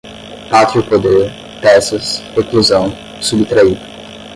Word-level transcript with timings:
pátrio 0.49 0.83
poder, 0.83 1.31
peças, 1.61 2.23
reclusão, 2.35 2.91
subtraído 3.21 3.79